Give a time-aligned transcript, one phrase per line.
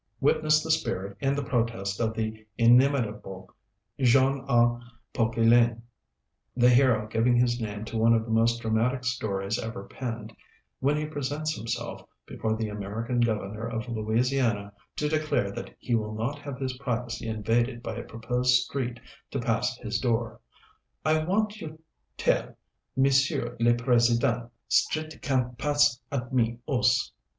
[0.19, 3.53] Witness this spirit in the protest of the inimitable
[3.99, 4.79] Jean ah
[5.13, 5.83] Poquelin
[6.57, 10.35] the hero giving his name to one of the most dramatic stories ever penned
[10.79, 16.15] when he presents himself before the American governor of Louisiana to declare that he will
[16.15, 18.99] not have his privacy invaded by a proposed street
[19.29, 20.41] to pass his door:
[21.05, 21.79] "I want you
[22.17, 22.57] tell
[22.95, 27.11] Monsieur le President, strit can't pass at me 'ouse."